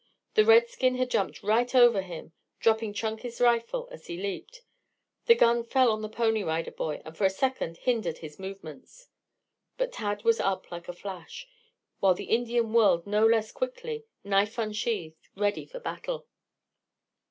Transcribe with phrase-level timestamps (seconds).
[0.33, 4.63] The redskin had jumped right over him, dropping Chunky's rifle as he leaped.
[5.27, 9.09] The gun fell on the Pony Rider boy and for a second hindered his movements.
[9.77, 11.47] But Tad was up like a flash,
[11.99, 16.25] while the Indian whirled no less quickly, knife unsheathed, ready for battle.